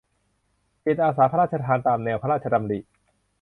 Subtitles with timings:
[0.85, 2.79] จิตอาสาพระราชทานตามแนวพระราชดำริ